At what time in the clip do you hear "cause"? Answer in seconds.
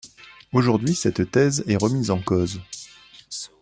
2.23-2.59